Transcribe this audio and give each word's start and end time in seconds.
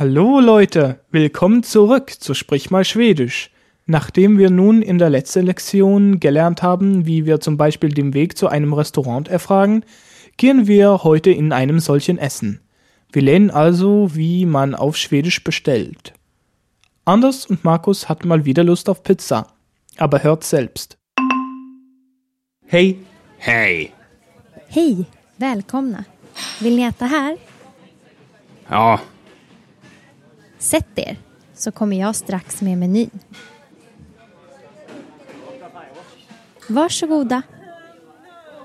Hallo 0.00 0.40
Leute, 0.40 0.98
willkommen 1.10 1.62
zurück 1.62 2.08
zu 2.08 2.32
Sprich 2.32 2.70
mal 2.70 2.86
Schwedisch. 2.86 3.50
Nachdem 3.84 4.38
wir 4.38 4.48
nun 4.48 4.80
in 4.80 4.96
der 4.96 5.10
letzten 5.10 5.44
Lektion 5.44 6.20
gelernt 6.20 6.62
haben, 6.62 7.04
wie 7.04 7.26
wir 7.26 7.40
zum 7.40 7.58
Beispiel 7.58 7.90
den 7.90 8.14
Weg 8.14 8.38
zu 8.38 8.48
einem 8.48 8.72
Restaurant 8.72 9.28
erfragen, 9.28 9.84
gehen 10.38 10.66
wir 10.66 11.04
heute 11.04 11.30
in 11.30 11.52
einem 11.52 11.80
solchen 11.80 12.16
Essen. 12.16 12.62
Wir 13.12 13.20
lernen 13.20 13.50
also, 13.50 14.14
wie 14.14 14.46
man 14.46 14.74
auf 14.74 14.96
Schwedisch 14.96 15.44
bestellt. 15.44 16.14
Anders 17.04 17.44
und 17.44 17.62
Markus 17.62 18.08
hatten 18.08 18.28
mal 18.28 18.46
wieder 18.46 18.64
Lust 18.64 18.88
auf 18.88 19.02
Pizza, 19.02 19.48
aber 19.98 20.22
hört 20.22 20.44
selbst. 20.44 20.96
Hej! 22.64 22.96
Hej! 23.36 23.92
Hej, 24.68 25.04
välkomna. 25.36 26.06
Vill 26.60 26.76
ni 26.76 26.84
äta 26.84 27.04
här? 27.04 27.36
Ja, 28.70 28.98
Sätt 30.60 30.98
er, 30.98 31.16
så 31.54 31.72
kommer 31.72 32.00
jag 32.00 32.16
strax 32.16 32.62
med 32.62 32.78
menyn. 32.78 33.10
Varsågoda. 36.68 37.42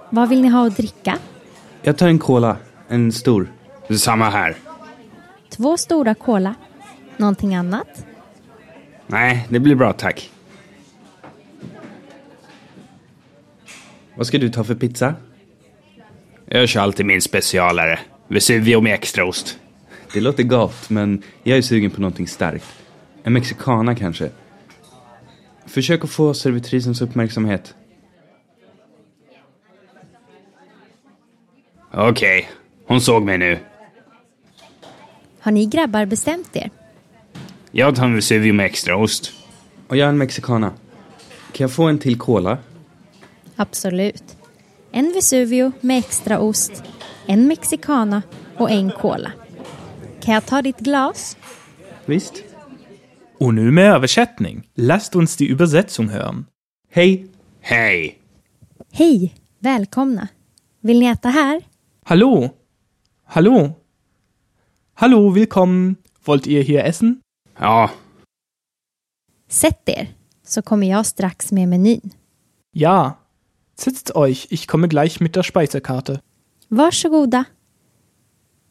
Vad 0.09 0.29
vill 0.29 0.41
ni 0.41 0.47
ha 0.47 0.67
att 0.67 0.77
dricka? 0.77 1.17
Jag 1.81 1.97
tar 1.97 2.07
en 2.07 2.19
cola, 2.19 2.57
en 2.87 3.11
stor. 3.11 3.51
samma 3.97 4.29
här. 4.29 4.55
Två 5.49 5.77
stora 5.77 6.15
cola. 6.15 6.55
Någonting 7.17 7.55
annat? 7.55 8.05
Nej, 9.07 9.47
det 9.49 9.59
blir 9.59 9.75
bra 9.75 9.93
tack. 9.93 10.31
Vad 14.15 14.27
ska 14.27 14.37
du 14.37 14.49
ta 14.49 14.63
för 14.63 14.75
pizza? 14.75 15.13
Jag 16.45 16.69
kör 16.69 16.81
alltid 16.81 17.05
min 17.05 17.21
specialare. 17.21 17.99
Vesuvio 18.27 18.81
med 18.81 18.93
extraost. 18.93 19.59
Det 20.15 20.21
låter 20.21 20.43
gott, 20.43 20.89
men 20.89 21.23
jag 21.43 21.57
är 21.57 21.61
sugen 21.61 21.91
på 21.91 22.01
någonting 22.01 22.27
starkt. 22.27 22.65
En 23.23 23.33
mexicana 23.33 23.95
kanske. 23.95 24.29
Försök 25.65 26.03
att 26.03 26.09
få 26.09 26.33
servitrisens 26.33 27.01
uppmärksamhet. 27.01 27.75
Okej, 31.93 32.49
hon 32.85 33.01
såg 33.01 33.23
mig 33.23 33.37
nu. 33.37 33.59
Har 35.39 35.51
ni 35.51 35.65
grabbar 35.65 36.05
bestämt 36.05 36.55
er? 36.55 36.69
Jag 37.71 37.95
tar 37.95 38.05
en 38.05 38.15
Vesuvio 38.15 38.53
med 38.53 38.65
extraost. 38.65 39.31
Och 39.87 39.97
jag 39.97 40.09
en 40.09 40.17
mexicana. 40.17 40.73
Kan 41.51 41.63
jag 41.63 41.71
få 41.71 41.83
en 41.83 41.99
till 41.99 42.19
cola? 42.19 42.57
Absolut. 43.55 44.37
En 44.91 45.13
Vesuvio 45.13 45.71
med 45.81 45.97
extra 45.97 46.39
ost, 46.39 46.83
en 47.25 47.47
mexicana 47.47 48.21
och 48.57 48.71
en 48.71 48.91
cola. 48.91 49.31
Kan 50.25 50.33
jag 50.33 50.45
ta 50.45 50.61
ditt 50.61 50.79
glas? 50.79 51.37
Visst. 52.05 52.43
Und 53.37 53.55
nun 53.55 53.73
mehr 53.73 53.95
Översättning. 53.95 54.63
Lasst 54.75 55.15
uns 55.15 55.37
die 55.37 55.47
Übersetzung 55.47 56.09
hören. 56.09 56.45
Hej! 56.89 57.27
Hej! 57.59 58.19
Hej, 58.91 59.35
välkomna. 59.59 60.27
Vill 60.81 60.99
ni 60.99 61.05
äta 61.05 61.29
här? 61.29 61.61
Hallo. 62.05 62.49
Hallo. 63.25 63.75
Hallo, 64.93 65.35
willkommen. 65.35 65.95
Wollt 66.25 66.47
ihr 66.47 66.63
hier 66.63 66.83
essen? 66.83 67.21
Ja, 67.59 67.89
Sätt 69.47 69.89
er, 69.89 70.07
så 70.43 70.61
kommer 70.61 70.87
jag 70.87 71.05
strax 71.05 71.51
med 71.51 71.69
menyn. 71.69 72.13
Ja. 72.71 73.17
Sitzt 73.75 74.15
euch, 74.15 74.47
ich 74.49 74.67
komme 74.67 74.87
gleich 74.87 75.19
mit 75.19 75.35
der 75.35 75.43
Speisekarte. 75.43 76.19
Varsågoda. 76.67 77.45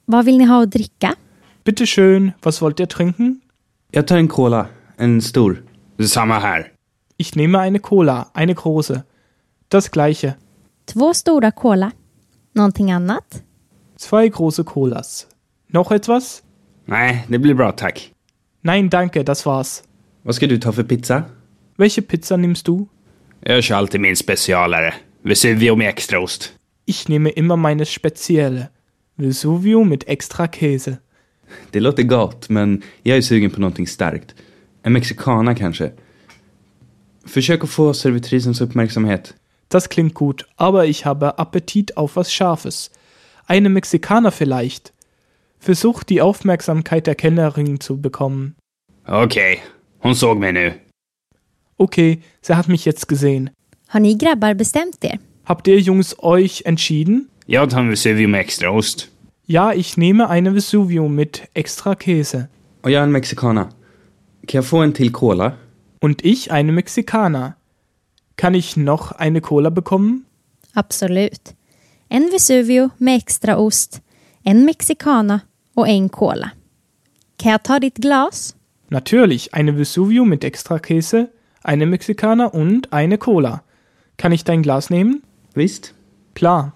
Vad 0.05 0.24
vill 0.24 0.39
ni 0.39 0.44
ha 0.44 0.62
att 0.62 0.70
dricka? 0.70 1.16
Bitte 1.65 1.87
schön, 1.87 2.34
was 2.43 2.61
wollt 2.61 2.79
ihr 2.81 2.89
trinken? 2.89 3.41
Tar 3.93 4.19
en 4.19 4.29
cola, 4.29 4.69
stor. 5.20 5.57
samma 5.98 6.41
här. 6.41 6.70
Ich 7.17 7.37
nehme 7.37 7.59
eine 7.59 7.79
Cola, 7.79 8.31
eine 8.34 8.55
große. 8.55 9.05
Das 9.70 9.91
gleiche. 9.91 10.36
Två 10.86 11.14
stora 11.14 11.51
cola. 11.53 11.92
Någonting 12.55 12.92
annat? 12.92 13.42
Zwei 13.97 14.29
große 14.29 14.64
Colas. 14.64 15.27
Noch 15.69 15.91
etwas? 15.91 16.42
Nej, 16.86 17.24
det 17.29 17.39
blir 17.39 17.55
bra 17.55 17.73
tack. 17.73 18.13
Nein, 18.63 18.91
danke, 18.91 19.24
das 19.24 19.47
war's. 19.47 19.83
Ska 20.30 20.47
du 20.47 20.58
ta 20.58 20.73
för 20.73 20.83
pizza? 20.85 21.24
Welche 21.79 22.03
Pizza 22.03 22.36
nimmst 22.36 22.67
du? 22.67 22.89
Jag 23.41 23.64
kör 23.64 23.77
alltid 23.77 24.01
min 24.01 24.17
specialare. 24.17 24.95
Vesuvio 25.23 25.77
med 25.77 25.89
extraost. 25.89 26.53
Ich 26.86 27.08
nehme 27.08 27.30
immer 27.30 27.57
meine 27.57 27.85
spezielle. 27.86 28.69
Vesuvio 29.17 29.85
mit 29.85 30.05
extra 30.07 30.47
Käse. 30.48 30.98
Det 31.70 31.81
låter 31.81 32.03
gott, 32.03 32.48
men 32.48 32.83
jag 33.03 33.17
är 33.17 33.23
sugen 33.23 33.51
på 33.51 33.61
någonting 33.61 33.87
starkt. 33.87 34.35
En 34.83 34.92
mexicana 34.92 35.55
kanske. 35.55 35.92
Försök 37.27 37.65
att 37.65 37.70
få 37.70 37.95
servitrisens 37.95 38.61
uppmärksamhet. 38.61 39.35
Das 39.69 39.89
klingt 39.89 40.15
gut, 40.15 40.45
aber 40.57 40.85
ich 40.85 41.05
habe 41.05 41.39
Appetit 41.39 41.97
auf 41.97 42.17
was 42.17 42.31
Scharfes. 42.31 42.91
Eine 43.47 43.69
Mexikaner 43.69 44.31
vielleicht. 44.31 44.92
Versuch 45.59 46.05
die 46.05 46.20
Aufmerksamkeit 46.20 47.07
der 47.07 47.15
Kellnerin 47.15 47.81
zu 47.81 48.01
bekommen. 48.01 48.55
Okej, 49.07 49.63
hon 49.98 50.15
såg 50.15 50.39
mig 50.39 50.53
nu. 50.53 50.73
Okay, 51.79 52.23
sie 52.42 52.57
hat 52.57 52.69
mich 52.69 52.85
jetzt 52.85 53.09
gesehen. 53.09 53.51
Har 53.89 54.01
ni 54.01 54.17
grabbar 54.19 54.55
bestämt 54.55 55.05
er? 55.05 55.19
Habt 55.45 55.69
ihr 55.69 55.81
Jungs 55.81 56.17
euch 56.19 56.63
entschieden? 56.65 57.29
Jag 57.47 57.71
tar 57.71 57.81
en 57.81 57.91
Vesuvio 57.91 58.29
med 58.29 58.41
extraost. 58.41 59.09
Ja, 59.46 59.72
ich 59.72 59.96
nehme 59.96 60.30
eine 60.30 60.55
Vesuvio 60.55 61.08
mit 61.08 61.42
extra 61.55 61.94
Käse. 61.94 62.48
Är 62.82 63.02
en 63.02 63.12
mexicana. 63.12 63.64
Kan 64.46 64.58
jag 64.58 64.64
få 64.64 64.82
en 64.82 64.92
till 64.92 65.12
cola? 65.12 65.52
Und 66.00 66.24
ich 66.24 66.50
eine 66.52 66.72
Mexikaner. 66.72 67.52
Kann 68.36 68.55
ich 68.55 68.77
noch 68.77 69.12
eine 69.12 69.40
Cola 69.40 69.70
bekommen? 69.70 70.24
Absolut. 70.74 71.55
En 72.08 72.30
Vesuvio 72.32 72.90
med 72.98 73.16
extra 73.16 73.56
ost, 73.56 74.02
en 74.44 74.64
mexicana 74.64 75.40
och 75.74 75.88
en 75.88 76.08
cola. 76.08 76.50
Kan 77.36 77.52
jag 77.52 77.62
ta 77.62 77.78
ditt 77.78 77.96
glas? 77.96 78.56
Natürlich, 78.88 79.55
eine 79.55 79.72
Vesuvio 79.72 80.24
mit 80.24 80.44
extra 80.44 80.78
Käse, 80.78 81.28
eine 81.62 81.86
Mexikaner 81.86 82.55
und 82.55 82.92
eine 82.92 83.18
Cola. 83.18 83.62
Kann 84.16 84.32
ich 84.32 84.44
dein 84.44 84.62
Glas 84.62 84.90
nehmen? 84.90 85.22
Visst. 85.55 85.94
Klar. 86.34 86.72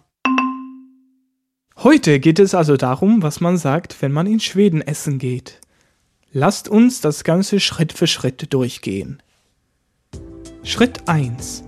Heute 1.85 2.19
geht 2.19 2.41
es 2.41 2.57
also 2.57 2.77
darum, 2.77 3.23
was 3.23 3.41
man 3.41 3.57
sagt, 3.57 4.03
wenn 4.03 4.11
man 4.11 4.27
in 4.27 4.41
Schweden 4.41 4.83
essen 4.83 5.19
geht. 5.19 5.61
Lasst 6.33 6.69
uns 6.69 7.01
das 7.01 7.23
Ganze 7.23 7.61
Schritt 7.61 7.93
für 7.93 8.09
Schritt 8.09 8.53
durchgehen. 8.53 9.23
Schritt 10.65 11.09
1. 11.09 11.63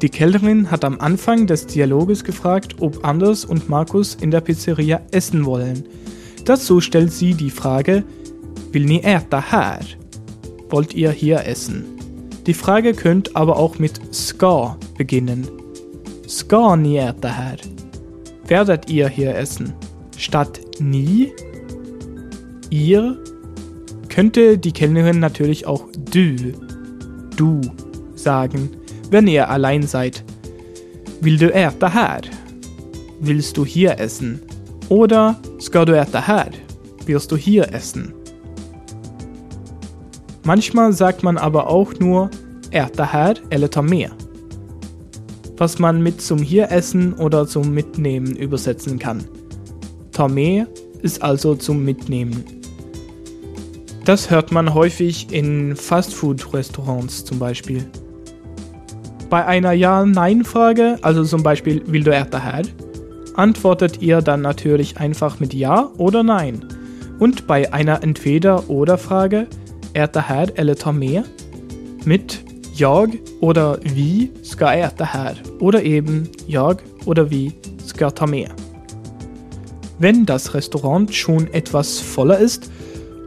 Die 0.00 0.10
Kellnerin 0.10 0.70
hat 0.70 0.84
am 0.84 1.00
Anfang 1.00 1.48
des 1.48 1.66
Dialoges 1.66 2.22
gefragt, 2.22 2.76
ob 2.78 3.04
Anders 3.04 3.44
und 3.44 3.68
Markus 3.68 4.14
in 4.14 4.30
der 4.30 4.42
Pizzeria 4.42 5.00
essen 5.10 5.44
wollen. 5.44 5.88
Dazu 6.44 6.80
stellt 6.80 7.12
sie 7.12 7.34
die 7.34 7.50
Frage, 7.50 8.04
Vill 8.70 8.84
ni 8.84 9.00
äta 9.00 9.40
här? 9.40 9.80
Wollt 10.68 10.94
ihr 10.94 11.10
hier 11.10 11.44
essen? 11.44 11.84
Die 12.46 12.54
Frage 12.54 12.94
könnte 12.94 13.34
aber 13.34 13.56
auch 13.56 13.80
mit 13.80 14.14
ska 14.14 14.76
beginnen. 14.96 15.48
Ska 16.28 16.76
ni 16.76 16.98
äta 16.98 17.28
här? 17.28 17.56
Werdet 18.48 18.90
ihr 18.90 19.08
hier 19.08 19.36
essen? 19.36 19.74
Statt 20.16 20.60
nie? 20.80 21.32
Ihr? 22.70 23.16
Könnte 24.08 24.58
die 24.58 24.72
Kellnerin 24.72 25.20
natürlich 25.20 25.66
auch 25.66 25.84
du, 26.12 26.54
du 27.36 27.60
sagen, 28.14 28.70
wenn 29.10 29.26
ihr 29.26 29.48
allein 29.48 29.82
seid. 29.82 30.24
Vill 31.20 31.36
du 31.38 31.52
äta 31.52 31.88
här? 31.88 32.22
Willst 33.20 33.56
du 33.56 33.64
hier 33.64 34.00
essen? 34.00 34.40
Oder 34.88 35.36
ska 35.58 35.84
du 35.84 35.96
äta 35.96 36.20
här? 36.20 36.50
Wirst 37.06 37.30
du 37.30 37.36
hier 37.36 37.72
essen? 37.72 38.12
Manchmal 40.44 40.92
sagt 40.92 41.22
man 41.22 41.36
aber 41.36 41.68
auch 41.68 41.92
nur 41.98 42.30
äta 42.70 43.04
här 43.04 43.36
eller 43.50 43.68
ta 43.68 43.82
med. 43.82 44.10
Was 45.58 45.78
man 45.78 46.02
mit 46.02 46.22
zum 46.22 46.38
hier 46.38 46.70
essen 46.70 47.12
oder 47.14 47.46
zum 47.46 47.74
Mitnehmen 47.74 48.36
übersetzen 48.36 48.98
kann. 48.98 49.24
Med 50.28 50.66
ist 51.02 51.22
also 51.22 51.54
zum 51.54 51.84
Mitnehmen. 51.84 52.44
Das 54.04 54.30
hört 54.30 54.52
man 54.52 54.72
häufig 54.72 55.32
in 55.32 55.76
Fastfood-Restaurants 55.76 57.24
zum 57.24 57.38
Beispiel. 57.38 57.84
Bei 59.28 59.44
einer 59.44 59.72
Ja-Nein-Frage, 59.72 60.98
also 61.02 61.22
zum 61.24 61.42
Beispiel 61.42 61.82
Will 61.86 62.02
du 62.02 62.12
här? 62.12 62.62
antwortet 63.34 64.02
ihr 64.02 64.20
dann 64.20 64.42
natürlich 64.42 64.98
einfach 64.98 65.38
mit 65.38 65.54
Ja 65.54 65.90
oder 65.98 66.22
Nein. 66.22 66.64
Und 67.18 67.46
bei 67.46 67.72
einer 67.72 68.02
Entweder-Oder-Frage 68.02 69.46
här 70.28 70.52
eller 70.56 70.76
med 70.92 71.24
mit 72.04 72.47
Jag 72.78 73.18
oder 73.40 73.78
vi 73.82 74.30
ska 74.42 74.72
äta 74.72 75.04
här 75.04 75.36
oder 75.58 75.82
eben 75.82 76.28
Jag 76.46 76.78
oder 77.06 77.24
vi 77.24 77.52
ska 77.84 78.10
ta 78.10 78.26
med. 78.26 78.50
Wenn 79.98 80.24
das 80.24 80.54
Restaurant 80.54 81.12
schon 81.12 81.48
etwas 81.52 81.98
voller 81.98 82.38
ist 82.38 82.70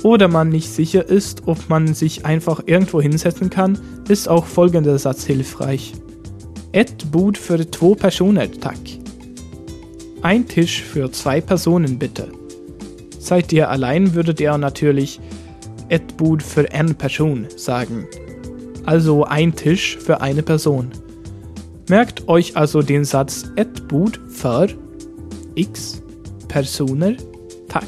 oder 0.03 0.29
man 0.29 0.49
nicht 0.49 0.69
sicher 0.69 1.09
ist, 1.09 1.47
ob 1.47 1.69
man 1.69 1.93
sich 1.93 2.25
einfach 2.25 2.61
irgendwo 2.65 3.01
hinsetzen 3.01 3.49
kann, 3.49 3.77
ist 4.07 4.29
auch 4.29 4.45
folgender 4.45 4.97
Satz 4.97 5.25
hilfreich. 5.25 5.93
Ett 6.71 7.11
bord 7.11 7.37
för 7.37 7.57
två 7.57 7.95
personer, 7.95 8.47
tack. 8.61 8.79
Ein 10.21 10.47
Tisch 10.47 10.81
für 10.81 11.11
zwei 11.11 11.41
Personen 11.41 11.99
bitte. 11.99 12.29
Seid 13.19 13.51
ihr 13.51 13.69
allein, 13.69 14.15
würdet 14.15 14.39
ihr 14.39 14.57
natürlich 14.57 15.19
ett 15.89 16.15
bord 16.15 16.41
für 16.41 16.71
en 16.71 16.95
person 16.95 17.47
sagen. 17.57 18.07
Also 18.85 19.25
ein 19.25 19.55
Tisch 19.55 19.97
für 19.97 20.21
eine 20.21 20.43
Person. 20.43 20.91
Merkt 21.89 22.27
euch 22.27 22.55
also 22.55 22.81
den 22.81 23.05
Satz 23.05 23.45
ett 23.55 23.87
bord 23.87 24.19
för 24.27 24.67
x 25.55 26.01
personer, 26.47 27.13
tack 27.67 27.87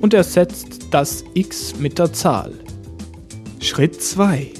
und 0.00 0.14
ersetzt 0.14 0.88
das 0.90 1.24
x 1.34 1.74
mit 1.78 1.98
der 1.98 2.12
Zahl. 2.12 2.52
Schritt 3.60 4.00
2. 4.00 4.50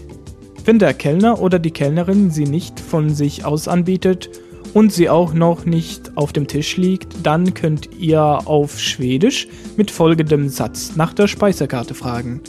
Wenn 0.65 0.79
der 0.79 0.95
Kellner 0.95 1.41
oder 1.41 1.59
die 1.59 1.71
Kellnerin 1.71 2.31
sie 2.31 2.47
nicht 2.47 2.81
von 2.81 3.11
sich 3.15 3.45
aus 3.45 3.69
anbietet 3.69 4.31
und 4.73 4.93
sie 4.93 5.09
auch 5.09 5.35
noch 5.35 5.67
nicht 5.67 6.17
auf 6.17 6.33
dem 6.33 6.47
Tisch 6.47 6.77
liegt, 6.77 7.15
dann 7.23 7.55
könnt 7.55 7.91
ihr 7.99 8.23
auf 8.23 8.79
Schwedisch 8.81 9.47
mit 9.77 9.91
folgendem 9.91 10.49
Satz 10.49 10.97
nach 10.97 11.13
der 11.13 11.29
Speisekarte 11.29 11.95
fragen. 11.95 12.41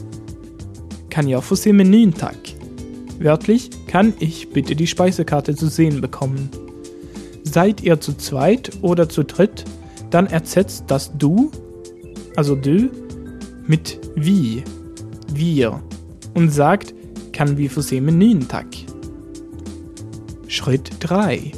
Kan 1.09 1.29
jag 1.29 1.43
få 1.43 1.55
se 1.55 1.71
menyn 1.71 2.13
tack? 2.13 2.54
Wörtlich, 3.19 3.69
kann 3.87 4.13
ich 4.19 4.49
bitte 4.49 4.75
die 4.75 4.87
Speisekarte 4.87 5.55
zu 5.55 5.67
sehen 5.67 6.01
bekommen? 6.01 6.49
Seid 7.43 7.81
ihr 7.81 8.01
zu 8.01 8.13
zweit 8.17 8.71
oder 8.81 9.07
zu 9.07 9.23
dritt, 9.23 9.63
dann 10.09 10.27
ersetzt 10.27 10.85
das 10.87 11.11
du, 11.17 11.51
also 12.35 12.55
du, 12.55 12.89
mit 13.67 13.99
wie, 14.15 14.63
wir 15.33 15.81
und 16.33 16.49
sagt, 16.49 16.93
kann 17.31 17.57
vi 17.57 17.69
få 17.69 17.81
se 17.81 18.01
menyn 18.01 18.47
tack? 18.47 18.67
Schritt 20.47 20.89
3. 20.99 21.51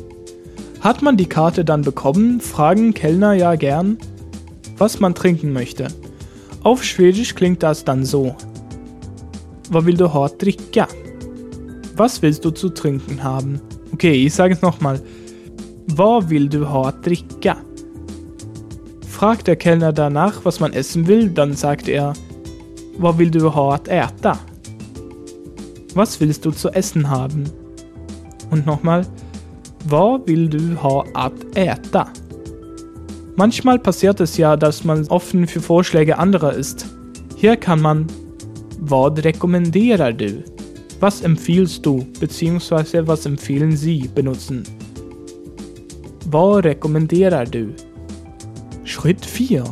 Hat 0.81 1.01
man 1.01 1.17
die 1.17 1.27
Karte 1.27 1.65
dann 1.65 1.81
bekommen, 1.81 2.39
fragen 2.39 2.93
Kellner 2.93 3.33
ja 3.33 3.55
gern, 3.55 3.97
was 4.77 4.99
man 4.99 5.13
trinken 5.13 5.53
möchte. 5.53 5.87
Auf 6.63 6.83
Schwedisch 6.83 7.35
klingt 7.35 7.63
das 7.63 7.83
dann 7.83 8.05
so. 8.05 8.35
Vad 9.69 9.85
vill 9.85 9.97
du 9.97 10.05
att 10.05 10.41
dricka? 10.41 10.87
Was 11.97 12.21
willst 12.21 12.45
du 12.45 12.51
zu 12.51 12.69
trinken 12.69 13.23
haben? 13.23 13.59
Okay, 13.91 14.13
ich 14.25 14.35
sage 14.35 14.53
es 14.53 14.61
nochmal. 14.61 15.01
Vad 15.87 16.29
vill 16.29 16.47
du 16.47 16.69
ha 16.69 16.91
dricka? 16.91 17.57
Fragt 19.09 19.47
der 19.47 19.55
Kellner 19.55 19.91
danach, 19.91 20.45
was 20.45 20.59
man 20.59 20.73
essen 20.73 21.07
will, 21.07 21.27
dann 21.27 21.53
sagt 21.53 21.87
er, 21.87 22.13
Vad 22.99 23.17
vill 23.17 23.31
du 23.31 23.51
ha 23.51 23.73
att 23.73 23.87
äta? 23.87 24.37
Was 25.95 26.19
willst 26.21 26.45
du 26.45 26.51
zu 26.51 26.69
essen 26.69 27.09
haben? 27.09 27.45
Und 28.51 28.67
nochmal, 28.67 29.03
Vad 29.85 30.27
vill 30.27 30.49
du 30.49 30.75
ha 30.75 31.03
att 31.15 31.57
äta? 31.57 32.09
Manchmal 33.35 33.79
passiert 33.79 34.19
es 34.19 34.37
ja, 34.37 34.55
dass 34.55 34.83
man 34.83 35.07
offen 35.07 35.47
für 35.47 35.61
Vorschläge 35.61 36.19
anderer 36.19 36.53
ist. 36.53 36.85
Hier 37.37 37.55
kann 37.55 37.81
man 37.81 38.05
Vad 38.79 39.25
rekommenderar 39.25 40.13
du? 40.13 40.43
Was 40.99 41.21
empfiehlst 41.21 41.85
du 41.85 42.05
bzw. 42.19 43.05
was 43.05 43.25
empfehlen 43.25 43.75
Sie 43.77 44.09
benutzen? 44.13 44.63
Vad 46.31 46.65
rekommenderar 46.65 47.45
du? 47.45 47.73
Schritt 48.83 49.23
4. 49.23 49.63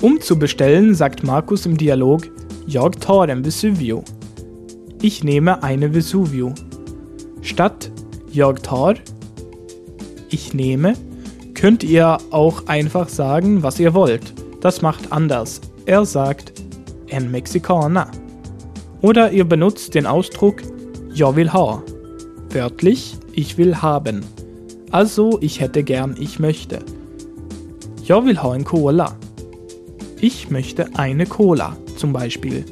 Um 0.00 0.20
zu 0.20 0.38
bestellen, 0.38 0.94
sagt 0.94 1.24
Markus 1.24 1.66
im 1.66 1.76
Dialog, 1.76 2.30
Jag 2.66 3.00
tar 3.00 3.28
en 3.28 3.44
Vesuvio. 3.44 4.04
Ich 5.02 5.24
nehme 5.24 5.62
eine 5.62 5.92
Vesuvio. 5.92 6.54
Statt 7.42 7.90
Jag 8.30 8.62
tar, 8.62 8.94
ich 10.30 10.54
nehme, 10.54 10.92
könnt 11.54 11.82
ihr 11.82 12.18
auch 12.30 12.66
einfach 12.68 13.08
sagen, 13.08 13.62
was 13.64 13.80
ihr 13.80 13.92
wollt. 13.94 14.34
Das 14.60 14.82
macht 14.82 15.10
anders. 15.10 15.60
Er 15.86 16.04
sagt 16.04 16.52
en 17.08 17.30
Mexicana. 17.30 18.10
Oder 19.00 19.32
ihr 19.32 19.44
benutzt 19.44 19.94
den 19.94 20.06
Ausdruck 20.06 20.62
Jag 21.14 21.36
vill 21.36 21.52
ha. 21.52 21.82
Wörtlich, 22.50 23.16
ich 23.32 23.58
will 23.58 23.76
haben. 23.76 24.24
Also, 24.90 25.38
ich 25.40 25.60
hätte 25.60 25.82
gern, 25.82 26.16
ich 26.18 26.38
möchte. 26.38 26.80
Jag 28.04 28.24
vill 28.24 28.42
ha 28.42 28.54
en 28.54 28.64
Cola. 28.64 29.16
Ich 30.20 30.50
möchte 30.50 30.96
eine 30.96 31.26
Cola, 31.26 31.76
zum 31.96 32.12
Beispiel. 32.12 32.64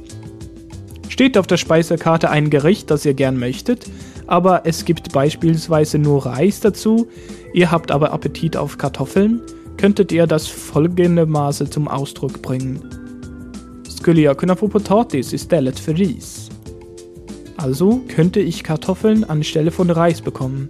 Steht 1.09 1.39
auf 1.39 1.47
der 1.47 1.57
Speisekarte 1.57 2.31
ein 2.31 2.51
Gericht, 2.51 2.91
das 2.91 3.05
ihr 3.05 3.15
gern 3.15 3.39
möchtet, 3.39 3.87
aber 4.27 4.63
es 4.65 4.85
gibt 4.85 5.13
beispielsweise 5.13 5.99
nur 5.99 6.27
Reis 6.27 6.61
dazu, 6.61 7.07
ihr 7.55 7.71
habt 7.71 7.91
aber 7.91 8.13
Appetit 8.13 8.57
auf 8.57 8.79
Kartoffeln, 8.79 9.41
könntet 9.77 10.11
ihr 10.11 10.27
das 10.27 10.47
folgende 10.47 11.27
Maße 11.27 11.71
zum 11.71 11.89
Ausdruck 11.89 12.43
bringen. 12.43 13.06
Skulle 13.97 14.21
jag 14.21 14.37
kunna 14.37 14.57
få 14.57 14.69
potatis 14.69 15.35
istället 15.35 15.79
för 15.79 15.95
ris? 15.95 16.51
Also 17.57 18.01
könnte 18.17 18.41
ich 18.41 18.63
Kartoffeln 18.63 19.25
anstelle 19.25 19.71
von 19.71 19.91
Reis 19.91 20.23
bekommen. 20.23 20.69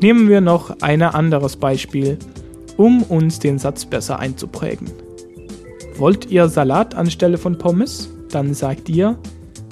Nehmen 0.00 0.28
wir 0.28 0.40
noch 0.40 0.76
ein 0.80 1.02
anderes 1.02 1.56
Beispiel, 1.56 2.18
um 2.76 3.02
uns 3.02 3.38
den 3.38 3.58
Satz 3.58 3.84
besser 3.84 4.18
einzuprägen. 4.18 4.88
Wollt 5.98 6.30
ihr 6.30 6.48
Salat 6.48 6.94
anstelle 6.94 7.38
von 7.38 7.58
Pommes? 7.58 8.08
Dann 8.30 8.54
sagt 8.54 8.88
ihr, 8.88 9.16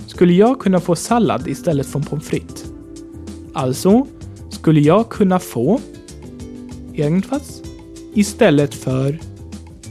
skulle 0.06 0.32
jag 0.32 0.58
kunna 0.58 0.80
få 0.80 0.94
sallad 0.94 1.48
istället 1.48 1.86
från 1.86 2.02
pommes 2.02 2.28
frites? 2.28 2.64
Also, 3.52 4.06
skulle 4.50 4.80
jag 4.80 5.08
kunna 5.08 5.38
få 5.38 5.80
irgendwas 6.92 7.62
istället 8.14 8.74
för 8.74 9.18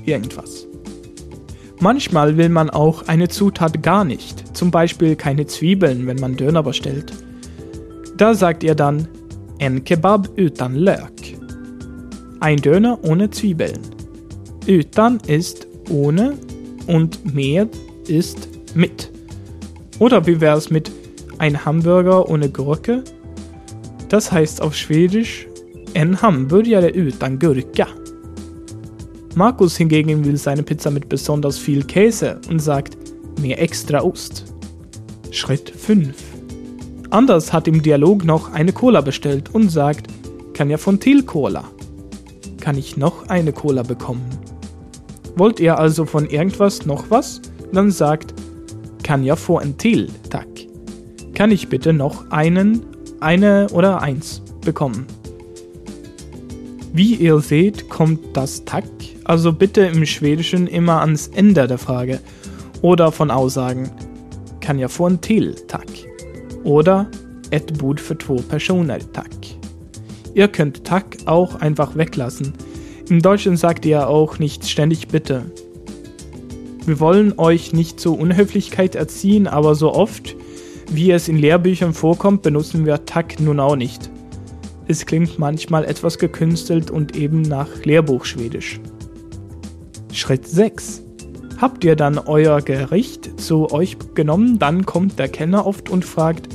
irgendwas. 0.06 0.63
Manchmal 1.84 2.38
will 2.38 2.48
man 2.48 2.70
auch 2.70 3.10
eine 3.10 3.28
Zutat 3.28 3.84
gar 3.84 4.06
nicht, 4.06 4.56
zum 4.56 4.72
Beispiel 4.72 5.18
keine 5.18 5.48
Zwiebeln, 5.48 6.08
wenn 6.08 6.16
man 6.16 6.38
Döner 6.38 6.64
bestellt. 6.64 7.12
Da 8.16 8.34
sagt 8.36 8.64
ihr 8.64 8.74
dann 8.74 9.10
en 9.60 9.84
kebab 9.84 10.30
utan 10.40 10.76
lök. 10.76 11.12
Ein 12.40 12.62
Döner 12.62 13.00
ohne 13.04 13.32
Zwiebeln. 13.32 13.82
Utan 14.66 15.20
ist 15.28 15.68
ohne 15.90 16.36
und 16.88 17.36
med 17.36 17.68
ist 18.08 18.48
mit. 18.76 19.12
Oder 20.00 20.26
wie 20.26 20.40
wäre 20.40 20.58
es 20.58 20.70
mit 20.70 20.90
ein 21.38 21.66
Hamburger 21.66 22.30
ohne 22.30 22.48
Gurke? 22.48 23.04
Das 24.08 24.32
heißt 24.32 24.62
auf 24.62 24.74
Schwedisch 24.74 25.48
en 25.94 26.22
hamburgare 26.22 26.94
utan 26.96 27.38
gurka. 27.38 27.88
Markus 29.36 29.76
hingegen 29.76 30.24
will 30.26 30.38
seine 30.38 30.62
Pizza 30.62 30.92
mit 30.92 31.10
besonders 31.10 31.58
viel 31.58 31.84
Käse 31.84 32.40
und 32.50 32.60
sagt 32.60 32.98
mehr 33.42 33.60
extra 33.60 34.02
Ost. 34.02 34.46
Schritt 35.32 35.72
5. 35.72 36.14
Anders 37.10 37.52
hat 37.52 37.68
im 37.68 37.82
Dialog 37.82 38.26
noch 38.26 38.54
eine 38.54 38.74
Cola 38.74 39.02
bestellt 39.02 39.54
und 39.54 39.70
sagt, 39.70 40.08
kann 40.54 40.70
ja 40.70 40.78
von 40.78 41.00
Til 41.00 41.24
Cola. 41.24 41.64
Kann 42.60 42.78
ich 42.78 42.96
noch 42.96 43.28
eine 43.28 43.54
Cola 43.54 43.82
bekommen? 43.82 44.26
Wollt 45.36 45.60
ihr 45.60 45.80
also 45.80 46.06
von 46.06 46.28
irgendwas 46.28 46.86
noch 46.86 47.10
was? 47.10 47.42
Dann 47.72 47.90
sagt, 47.90 48.36
kann 49.02 49.24
ja 49.24 49.36
vor 49.36 49.62
ein 49.62 49.78
Til, 49.80 50.10
tack. 50.30 50.48
Kann 51.34 51.50
ich 51.50 51.70
bitte 51.70 51.92
noch 51.92 52.30
einen, 52.30 52.86
eine 53.20 53.68
oder 53.74 54.02
eins 54.02 54.44
bekommen? 54.62 55.08
Wie 56.94 57.16
ihr 57.16 57.40
seht, 57.40 57.90
kommt 57.90 58.38
das 58.38 58.64
Tack, 58.66 58.86
also 59.24 59.54
bitte 59.54 59.82
im 59.82 60.06
Schwedischen 60.06 60.68
immer 60.68 61.02
ans 61.02 61.28
Ende 61.28 61.68
der 61.68 61.78
Frage 61.78 62.20
oder 62.82 63.12
von 63.12 63.32
Aussagen 63.32 63.90
kann 64.60 64.80
ja 64.80 64.88
få 64.88 65.08
en 65.08 65.22
till, 65.22 65.56
tack. 65.68 65.88
Oder 66.64 67.08
ett 67.52 67.78
bord 67.78 68.00
für 68.00 68.18
två 68.18 68.36
personer, 68.36 69.00
tack. 69.12 69.32
Ihr 70.34 70.48
könnt 70.48 70.84
tack 70.86 71.18
auch 71.26 71.56
einfach 71.56 71.96
weglassen. 71.96 72.54
Im 73.10 73.22
Deutschen 73.22 73.58
sagt 73.58 73.86
ihr 73.86 74.08
auch 74.08 74.40
nicht 74.40 74.68
ständig 74.68 75.10
bitte. 75.10 75.44
Wir 76.86 77.00
wollen 77.00 77.34
euch 77.38 77.74
nicht 77.74 78.00
zur 78.00 78.20
Unhöflichkeit 78.20 78.96
erziehen, 78.96 79.48
aber 79.48 79.76
so 79.76 79.94
oft, 79.94 80.36
wie 80.92 81.12
es 81.12 81.28
in 81.28 81.38
Lehrbüchern 81.38 81.94
vorkommt, 81.94 82.42
benutzen 82.42 82.86
wir 82.86 83.06
tack 83.06 83.40
nun 83.40 83.60
auch 83.60 83.76
nicht. 83.76 84.10
Es 84.88 85.06
klingt 85.06 85.40
manchmal 85.40 85.86
etwas 85.86 86.18
gekünstelt 86.18 86.92
und 86.92 87.16
eben 87.16 87.42
nach 87.42 87.70
Lehrbuchschwedisch. 87.86 88.80
Schritt 90.14 90.48
6. 90.48 91.02
Habt 91.60 91.84
ihr 91.84 91.96
dann 91.96 92.20
euer 92.20 92.62
Gericht 92.62 93.42
zu 93.42 93.72
euch 93.72 93.98
genommen, 94.14 94.60
dann 94.60 94.86
kommt 94.86 95.18
der 95.18 95.28
Kenner 95.28 95.66
oft 95.66 95.90
und 95.90 96.06
fragt, 96.06 96.48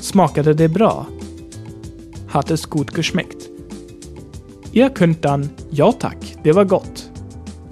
Smakade 0.00 0.56
det 0.56 0.72
bra? 0.72 1.06
Hat 2.28 2.50
es 2.50 2.70
gut 2.70 2.94
geschmeckt? 2.94 3.50
Ihr 4.72 4.90
könnt 4.90 5.24
dann 5.24 5.50
Ja 5.70 5.92
tack, 5.92 6.18
det 6.42 6.54
var 6.54 6.64
gott. 6.64 7.10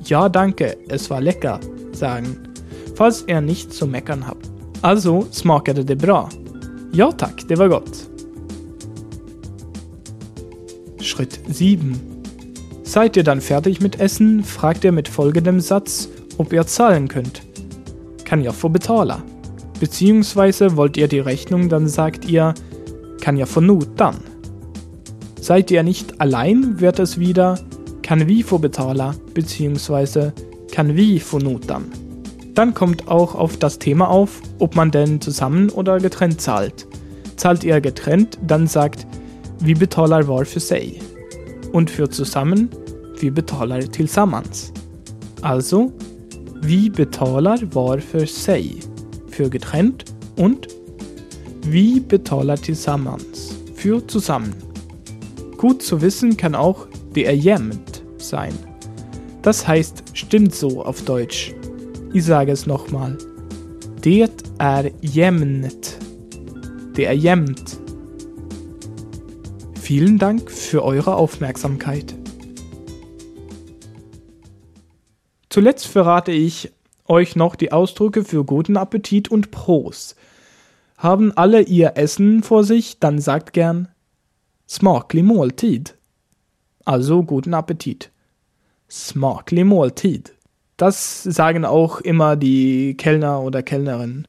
Ja 0.04 0.28
danke, 0.28 0.76
es 0.88 1.08
war 1.08 1.20
lecker 1.20 1.58
sagen. 1.92 2.36
falls 2.94 3.22
er 3.22 3.40
nicht 3.40 3.72
zu 3.72 3.86
meckern 3.86 4.26
habt. 4.26 4.50
Also 4.82 5.26
smakade 5.32 5.84
det 5.84 5.98
bra? 5.98 6.28
Ja 6.92 7.10
tack, 7.12 7.48
det 7.48 7.58
var 7.58 7.68
gott. 7.68 8.08
Schritt 11.00 11.40
7. 11.48 12.13
Seid 12.94 13.16
ihr 13.16 13.24
dann 13.24 13.40
fertig 13.40 13.80
mit 13.80 13.98
Essen, 13.98 14.44
fragt 14.44 14.84
er 14.84 14.92
mit 14.92 15.08
folgendem 15.08 15.58
Satz, 15.58 16.08
ob 16.38 16.52
ihr 16.52 16.64
zahlen 16.64 17.08
könnt. 17.08 17.42
Kann 18.24 18.40
jag 18.40 18.54
få 18.54 18.68
betala? 18.68 19.20
Beziehungsweise 19.80 20.76
wollt 20.76 20.96
ihr 20.96 21.08
die 21.08 21.18
Rechnung, 21.18 21.68
dann 21.68 21.88
sagt 21.88 22.24
ihr, 22.26 22.54
kann 23.20 23.36
jag 23.36 23.48
få 23.48 23.60
notan? 23.60 24.18
Seid 25.40 25.72
ihr 25.72 25.82
nicht 25.82 26.20
allein, 26.20 26.78
wird 26.78 27.00
es 27.00 27.18
wieder, 27.18 27.58
kan 28.02 28.28
vi 28.28 28.44
få 28.44 28.58
betala? 28.58 29.16
Beziehungsweise, 29.34 30.32
kan 30.70 30.94
vi 30.94 31.18
få 31.18 31.40
notan? 31.40 31.86
Dann 32.54 32.74
kommt 32.74 33.08
auch 33.08 33.34
auf 33.34 33.56
das 33.56 33.80
Thema 33.80 34.08
auf, 34.08 34.40
ob 34.60 34.76
man 34.76 34.92
denn 34.92 35.20
zusammen 35.20 35.68
oder 35.70 35.98
getrennt 35.98 36.40
zahlt. 36.40 36.86
Zahlt 37.34 37.64
ihr 37.64 37.80
getrennt, 37.80 38.38
dann 38.46 38.68
sagt, 38.68 39.04
vi 39.58 39.74
betalar 39.74 40.28
var 40.28 40.44
för 40.44 40.60
sig. 40.60 41.00
Und 41.72 41.90
für 41.90 42.08
zusammen, 42.08 42.70
vi 43.24 43.30
betalar 43.30 43.82
tillsammans. 43.82 44.72
Also, 45.40 45.92
vi 46.62 46.90
betalar 46.90 47.68
var 47.72 47.98
för 47.98 48.26
sig. 48.26 48.82
Für 49.30 49.48
getrennt 49.48 50.04
und 50.36 50.66
vi 51.62 52.00
betalar 52.08 52.56
tillsammans. 52.56 53.56
Für 53.76 54.06
zusammen. 54.08 54.54
Gut 55.56 55.82
zu 55.82 56.02
wissen 56.02 56.36
kann 56.36 56.54
auch 56.54 56.86
der 57.14 57.34
jämnt 57.34 58.02
sein. 58.18 58.52
Das 59.42 59.66
heißt, 59.66 60.02
stimmt 60.12 60.54
so 60.54 60.82
auf 60.84 61.02
Deutsch. 61.02 61.54
Ich 62.12 62.24
sage 62.24 62.52
es 62.52 62.66
nochmal. 62.66 63.16
Det 64.02 64.28
är 64.58 64.90
jämnt. 65.00 65.98
Det 66.96 67.06
är 67.06 67.12
jämnt. 67.12 67.78
Vielen 69.80 70.18
Dank 70.18 70.50
für 70.50 70.84
eure 70.84 71.14
Aufmerksamkeit. 71.14 72.23
Zuletzt 75.54 75.86
verrate 75.86 76.32
ich 76.32 76.72
euch 77.06 77.36
noch 77.36 77.54
die 77.54 77.70
Ausdrücke 77.70 78.24
für 78.24 78.44
guten 78.44 78.76
Appetit 78.76 79.28
und 79.28 79.52
Prost. 79.52 80.16
Haben 80.98 81.30
alle 81.36 81.60
ihr 81.62 81.92
Essen 81.94 82.42
vor 82.42 82.64
sich, 82.64 82.98
dann 82.98 83.20
sagt 83.20 83.52
gern 83.52 83.86
smaklig 84.68 85.22
måltid. 85.22 85.96
Also 86.84 87.22
guten 87.22 87.54
Appetit. 87.54 88.10
Smaklig 88.90 89.64
måltid. 89.64 90.34
Das 90.76 91.22
sagen 91.22 91.64
auch 91.64 92.00
immer 92.00 92.34
die 92.34 92.96
Kellner 92.96 93.40
oder 93.40 93.62
Kellnerinnen. 93.62 94.26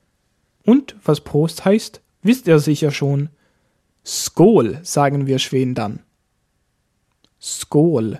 Und 0.63 0.95
was 1.03 1.21
Prost 1.21 1.65
heißt, 1.65 2.01
wisst 2.21 2.45
ihr 2.45 2.59
sicher 2.59 2.91
schon. 2.91 3.29
Skål 4.05 4.77
sagen 4.83 5.25
wir 5.25 5.39
Schweden 5.39 5.73
dann. 5.73 6.03
Skål. 7.41 8.19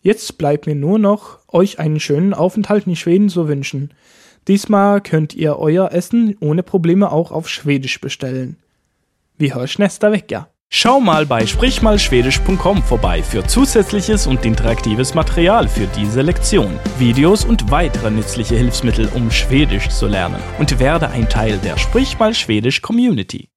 Jetzt 0.00 0.38
bleibt 0.38 0.66
mir 0.66 0.74
nur 0.74 0.98
noch, 0.98 1.38
euch 1.48 1.78
einen 1.78 2.00
schönen 2.00 2.34
Aufenthalt 2.34 2.86
in 2.86 2.96
Schweden 2.96 3.28
zu 3.28 3.48
wünschen. 3.48 3.92
Diesmal 4.46 5.00
könnt 5.00 5.34
ihr 5.34 5.58
euer 5.58 5.92
Essen 5.92 6.36
ohne 6.40 6.62
Probleme 6.62 7.10
auch 7.12 7.32
auf 7.32 7.48
Schwedisch 7.48 8.00
bestellen. 8.00 8.56
Wir 9.36 9.54
hören 9.54 9.68
nächste 9.78 10.12
Woche. 10.12 10.46
Schau 10.70 11.00
mal 11.00 11.24
bei 11.24 11.46
sprichmalschwedisch.com 11.46 12.82
vorbei 12.82 13.22
für 13.22 13.46
zusätzliches 13.46 14.26
und 14.26 14.44
interaktives 14.44 15.14
Material 15.14 15.66
für 15.66 15.86
diese 15.96 16.20
Lektion, 16.20 16.78
Videos 16.98 17.44
und 17.44 17.70
weitere 17.70 18.10
nützliche 18.10 18.54
Hilfsmittel, 18.54 19.08
um 19.14 19.30
Schwedisch 19.30 19.88
zu 19.88 20.06
lernen 20.06 20.42
und 20.58 20.78
werde 20.78 21.08
ein 21.08 21.28
Teil 21.28 21.58
der 21.58 21.78
Sprich 21.78 22.18
mal 22.18 22.34
Schwedisch 22.34 22.82
Community. 22.82 23.48